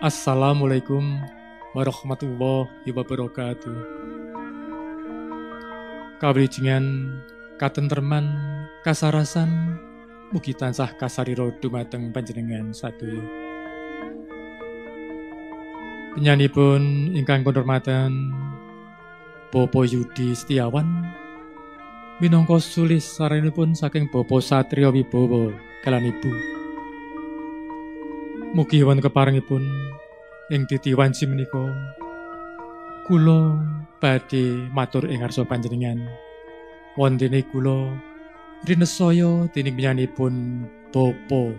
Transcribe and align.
Assalamualaikum 0.00 1.20
warahmatullahi 1.76 2.88
wabarakatuh. 2.88 3.76
Kawijinan 6.16 7.20
katenterman 7.60 8.32
kasarasan 8.80 9.76
mugi 10.32 10.56
tansah 10.56 10.96
kasariro 10.96 11.52
dumateng 11.60 12.16
panjenengan 12.16 12.72
sadaya. 12.72 13.20
Penyanipun 16.16 17.12
ingkang 17.12 17.44
konhormatan 17.44 18.32
Bopo 19.52 19.84
Yudi 19.84 20.32
Setiawan 20.32 21.12
minangka 22.24 22.56
sulis 22.56 23.04
sarenipun 23.04 23.76
saking 23.76 24.08
Bopo 24.08 24.40
Satrio 24.40 24.96
Wibowo 24.96 25.52
kalan 25.84 26.08
Ibu. 26.08 26.32
Mugi 28.50 28.82
wonten 28.82 28.98
keparengipun 28.98 29.89
ing 30.50 30.66
titiwanci 30.66 31.30
menika 31.30 31.62
kula 33.06 33.54
badhe 34.02 34.66
matur 34.74 35.06
ing 35.06 35.22
ngarsa 35.22 35.46
panjenengan. 35.46 36.10
Wontene 36.98 37.46
kula 37.46 37.94
rinesaya 38.66 39.46
dening 39.54 39.78
penyanipun 39.78 40.66
Bapa 40.90 41.54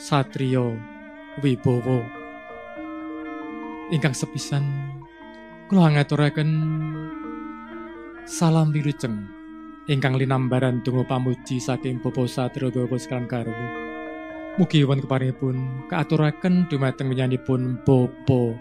Satrio 0.00 0.80
Wibowo 1.44 2.00
ingkang 3.92 4.16
sepisan 4.16 4.64
kula 5.68 5.92
ngaturaken 5.92 6.50
salam 8.24 8.72
wilujeng 8.72 9.28
ingkang 9.92 10.16
linambaran 10.16 10.80
donga 10.80 11.04
pamuji 11.04 11.60
saking 11.60 12.00
Bapa 12.00 12.24
Satrio 12.24 12.72
Wibowo 12.72 12.96
sekalian 12.96 13.28
garwa 13.28 13.89
Mugi 14.58 14.82
wonten 14.82 15.06
keparingipun 15.06 15.86
kaaturaken 15.86 16.66
dumateng 16.66 17.06
menyanipun 17.06 17.78
Bapa 17.86 18.58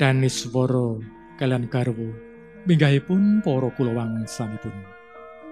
Daniswara 0.00 0.96
kalian 1.36 1.68
garwa 1.68 2.16
minggahipun 2.64 3.44
para 3.44 3.68
kula 3.76 3.92
wangsanipun. 3.92 4.72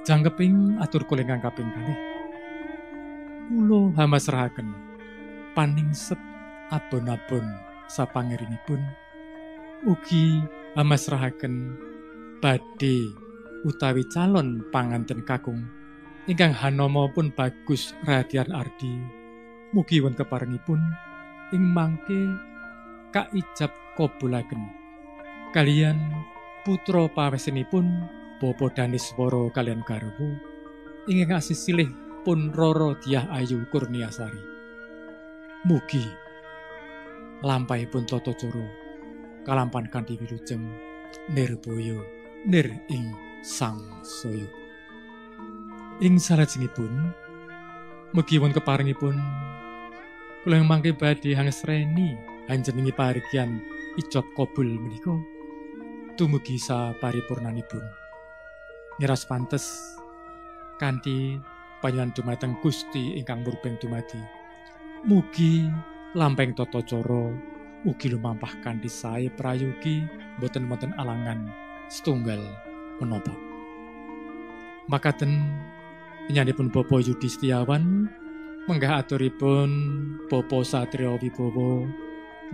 Janggeping 0.08 0.80
atur 0.80 1.04
kula 1.04 1.28
ingkang 1.28 1.44
kaping 1.44 1.68
kalih. 1.76 1.98
Kula 3.52 3.92
hamasrahaken 4.00 4.68
paningset 5.52 6.20
abon-abon 6.72 7.44
sapangiringipun 7.84 8.80
ugi 9.84 10.40
hamasrahaken 10.72 11.76
badhe 12.40 13.12
utawi 13.68 14.08
calon 14.08 14.64
panganten 14.72 15.20
kakung 15.22 15.68
ingkang 16.24 16.56
hanama 16.56 17.04
pun 17.12 17.28
bagus 17.28 17.92
radian 18.08 18.48
ardi 18.48 19.23
Mugi 19.74 19.98
wonten 19.98 20.22
keparengipun 20.22 20.78
ing 21.50 21.62
mangke 21.74 22.30
kaijab 23.10 23.74
kabulaken 23.98 24.70
kalian 25.50 25.98
putra 26.62 27.10
pawesenipun 27.10 27.82
Bapa 28.38 28.70
Daniswara 28.70 29.50
kalian 29.50 29.82
garwa 29.82 30.30
ingkang 31.10 31.42
asih 31.42 31.58
silih 31.58 31.90
pun 32.22 32.54
Roro 32.54 32.94
Diah 33.02 33.26
Ayu 33.34 33.66
Kurniasari. 33.66 34.38
Mugi 35.66 36.06
lampahipun 37.42 38.06
tata 38.06 38.30
cara 38.30 38.62
kalampan 39.42 39.90
kanthi 39.90 40.14
wilujeng 40.22 40.62
nirboyo 41.34 41.98
nir 42.46 42.78
ing 42.94 43.10
sang 43.42 43.82
soyo. 44.06 44.46
Ing 45.98 46.22
salajengipun 46.22 47.10
mugi 48.14 48.38
wonten 48.38 48.62
keparengipun 48.62 49.43
Kula 50.44 50.60
mangke 50.60 50.92
badhe 50.92 51.32
hangsreni 51.32 52.20
anjenengi 52.52 52.92
parigian 52.92 53.64
ijab 53.96 54.28
kabul 54.36 54.76
menika 54.76 55.16
tumugi 56.20 56.60
sa 56.60 56.92
paripurnanipun. 57.00 57.80
Nyeras 59.00 59.24
pantes 59.24 59.64
kanthi 60.76 61.40
panjenengan 61.80 62.12
dumateng 62.12 62.60
Gusti 62.60 63.16
ingkang 63.16 63.40
murbeng 63.40 63.80
dumadi. 63.80 64.20
Mugi 65.08 65.64
lampeng 66.12 66.52
tata 66.52 66.84
cara 66.84 67.32
ugi 67.88 68.12
lumampah 68.12 68.60
kanthi 68.60 68.92
sae 68.92 69.32
prayogi 69.32 70.04
boten 70.44 70.68
wonten 70.68 70.92
alangan 71.00 71.48
setunggal 71.88 72.44
menapa. 73.00 73.32
Makaten 74.92 75.40
penyanipun 76.28 76.68
Bapak 76.68 77.00
Yudi 77.00 77.32
Setiawan 77.32 78.12
menggah 78.64 79.04
aturipun 79.04 79.68
Popo 80.24 80.64
Satrio 80.64 81.20
Wibowo 81.20 81.84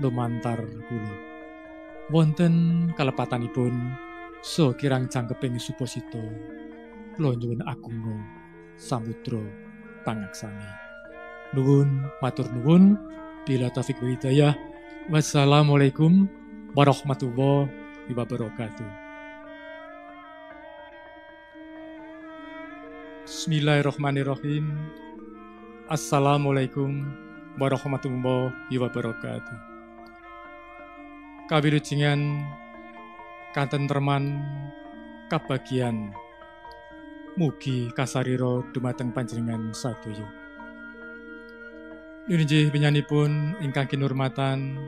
lumantar 0.03 0.59
kula. 0.91 1.15
Wonten 2.11 2.55
kalepatanipun 2.99 3.95
so 4.43 4.75
kirang 4.75 5.07
cangkeping 5.07 5.55
suposito 5.63 6.19
kula 7.15 7.39
nyuwun 7.39 7.63
agungo 7.63 8.19
samudra 8.75 9.39
pangaksami. 10.03 10.67
Nuwun 11.55 12.11
matur 12.19 12.51
nuwun 12.59 12.99
bila 13.47 13.71
taufik 13.71 14.03
hidayah. 14.03 14.59
Wassalamualaikum 15.15 16.27
warahmatullahi 16.75 17.71
wabarakatuh. 18.19 18.91
Bismillahirrahmanirrahim. 23.31 24.67
Assalamualaikum 25.91 27.03
warahmatullahi 27.59 28.79
wabarakatuh. 28.79 29.59
Kawilujengan 31.51 32.47
katenterman 33.51 34.39
kabagian 35.27 36.15
mugi 37.35 37.91
kasariro 37.91 38.63
dumateng 38.71 39.11
panjenengan 39.11 39.75
sadaya. 39.75 40.31
Nunjih 42.31 42.71
penyanipun 42.71 43.59
ingkang 43.59 43.91
kinurmatan 43.91 44.79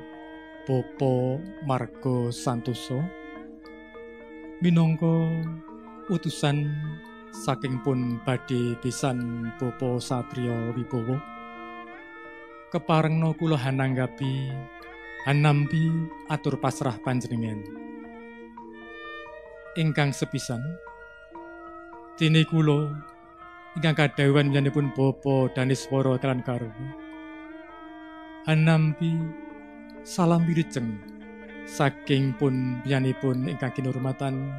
Popo 0.63 1.43
Margo 1.67 2.31
Santoso 2.31 3.03
minangka 4.63 5.19
utusan 6.15 6.71
saking 7.33 7.81
pun 7.81 8.21
badhe 8.29 8.77
pisan 8.85 9.49
Bapa 9.57 9.97
Satrio 9.97 10.77
Wibowo 10.77 11.17
keparengno 12.69 13.33
kula 13.41 13.57
hananggapi 13.57 14.53
hanampi 15.25 15.89
atur 16.29 16.61
pasrah 16.61 17.01
panjenengan. 17.01 17.65
Ingkang 19.81 20.13
sepisan 20.13 20.61
dene 22.21 22.45
kula 22.45 22.93
ingkang 23.81 23.97
kadhawuhan 23.97 24.53
nyanipun 24.53 24.93
Bapa 24.93 25.49
Daniswara 25.57 26.21
kelan 26.21 26.45
karwa 26.45 26.77
hanampi 28.45 29.17
salam 30.05 30.45
wilujeng 30.45 31.01
saking 31.65 32.37
pun 32.37 32.85
pun 33.25 33.37
ingkang 33.49 33.73
kinurmatan 33.73 34.53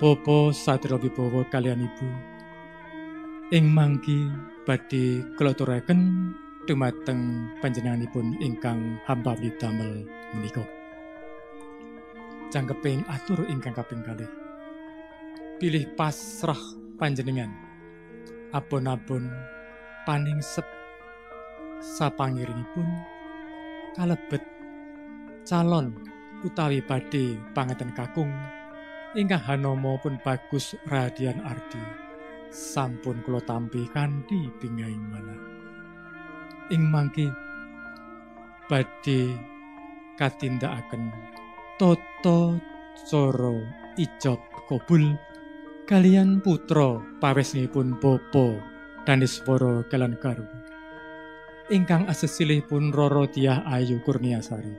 Bopo 0.00 0.48
Satrio 0.48 0.96
Wibowo 0.96 1.44
kalian 1.52 1.84
ibu. 1.84 2.08
Ing 3.52 3.68
mangki 3.68 4.32
badhe 4.64 5.20
kula 5.36 5.52
aturaken 5.52 6.32
dumateng 6.64 7.52
panjenenganipun 7.60 8.32
ingkang 8.40 8.96
hamba 9.04 9.36
damel 9.60 10.08
menika. 10.32 10.64
Cangkeping 12.48 13.04
atur 13.12 13.44
ingkang 13.52 13.76
kaping 13.76 14.00
kalih. 14.00 14.32
Pilih 15.60 15.84
pasrah 15.92 16.56
panjenengan. 16.96 17.52
Abon-abon 18.56 19.28
paningsep 20.08 20.64
sapangiringipun 21.84 22.88
kalebet 24.00 24.40
calon 25.44 25.92
utawi 26.40 26.80
badhe 26.80 27.36
pangaten 27.52 27.92
kakung 27.92 28.32
ingkang 29.18 29.42
hanama 29.42 29.98
pun 29.98 30.18
bagus 30.22 30.78
radian 30.86 31.38
ardi. 31.42 31.82
Sampun 32.50 33.22
kula 33.22 33.38
tampi 33.46 33.86
kanthi 33.94 34.50
bingahing 34.58 35.06
mana 35.06 35.60
ing 36.70 36.86
mangke 36.86 37.26
badhe 38.70 39.34
katindakaken 40.14 41.10
toto 41.78 42.58
coro 43.10 43.58
ijab 43.98 44.38
kabul 44.70 45.18
kalian 45.90 46.38
putra 46.38 47.02
pawesnipun 47.18 47.98
Bapa 47.98 48.62
Daniswara 49.02 49.82
kalan 49.90 50.14
karu 50.22 50.46
ingkang 51.70 52.06
asesilihipun 52.06 52.90
Roro 52.90 53.30
Diah 53.30 53.62
Ayu 53.62 54.02
Kurniasari. 54.02 54.74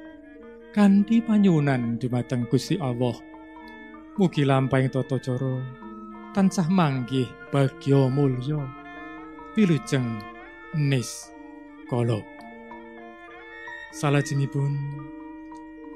Kanthi 0.75 1.23
panyuwunan 1.23 1.99
dumateng 1.99 2.47
Gusti 2.51 2.79
Allah 2.79 3.15
Mugi 4.19 4.43
lampahing 4.43 4.91
tata 4.91 5.15
cara 5.19 5.53
tansah 6.35 6.67
manggih 6.67 7.27
bagya 7.51 8.11
mulya. 8.11 8.59
Wilujeng 9.55 10.23
nis 10.75 11.31
kala. 11.91 12.31
salajengipun 13.91 14.71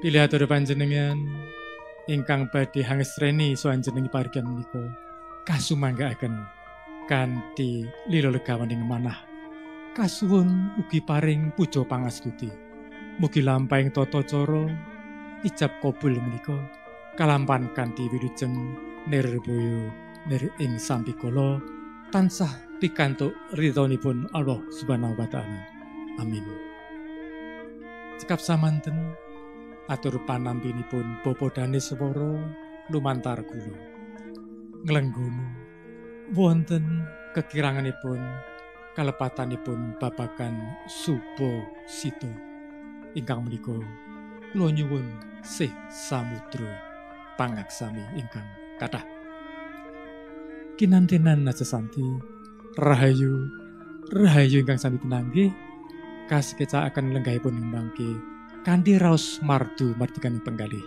pilih 0.04 0.20
atur 0.20 0.44
panjenengan 0.44 1.16
ingkang 2.04 2.44
badhe 2.52 2.84
hangesreni 2.84 3.56
sawanjenengi 3.56 4.12
parigan 4.12 4.44
menika 4.44 4.84
kasumanggaaken 5.48 6.36
kanthi 7.08 7.88
lilo 8.12 8.28
legawaning 8.36 8.84
manah 8.84 9.16
kasuwun 9.96 10.76
ugi 10.76 11.00
paring 11.00 11.56
puja 11.56 11.88
pangastuti 11.88 12.52
mugi 13.16 13.40
lampahing 13.40 13.88
tata 13.88 14.20
cara 14.20 14.68
ijab 15.40 15.72
kabul 15.80 16.20
menika 16.20 16.56
kalampan 17.16 17.72
kanthi 17.72 18.12
wilujeng 18.12 18.76
nirboyo 19.08 19.88
nir 20.28 20.52
ing 20.60 20.76
sampikala 20.76 21.56
tansah 22.12 22.52
pikantuk 22.76 23.32
ridhonipun 23.56 24.28
Allah 24.36 24.60
Subhanahu 24.68 25.16
wa 25.16 25.24
taala. 25.24 25.64
Amin. 26.20 26.44
Cekap 28.20 28.36
samanten 28.36 29.16
atur 29.88 30.20
panampinipun 30.28 31.24
Bapa 31.24 31.48
Daneswara 31.56 32.36
lumantar 32.92 33.40
kula 33.48 33.76
nglenggono 34.84 35.46
wonten 36.36 37.00
kekiranganipun 37.32 38.20
kalepatanipun 38.92 39.96
babakan 39.96 40.84
supo 40.84 41.64
sito. 41.88 42.28
Ingkang 43.16 43.48
menika 43.48 43.72
kula 44.52 44.68
nyuwun 44.68 45.08
sih 45.40 45.72
samudra 45.88 46.95
pangaksami 47.36 48.02
ingkang 48.16 48.48
kathah 48.80 49.04
kinantenan 50.76 51.44
nasesanti 51.44 52.04
rahayu 52.76 53.48
rahayu 54.12 54.60
ingkang 54.60 54.80
sami 54.80 55.00
pinanggih 55.00 55.52
kaskeca 56.28 56.84
akan 56.90 57.16
lenggahipun 57.16 57.56
imbangke 57.56 58.36
kanthi 58.66 58.98
raos 58.98 59.38
mardu 59.46 59.94
mardikan 59.94 60.42
penggalih. 60.42 60.82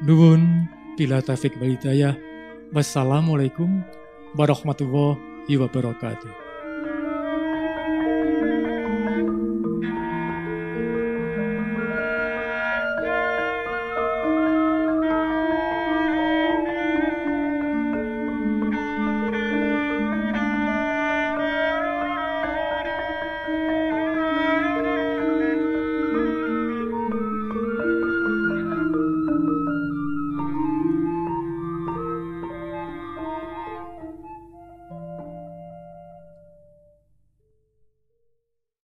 Nuwun 0.00 0.64
bila 0.96 1.20
taufik 1.20 1.52
walhidayah. 1.60 2.16
Wassalamualaikum 2.72 3.84
warahmatullahi 4.32 5.60
wabarakatuh. 5.60 6.41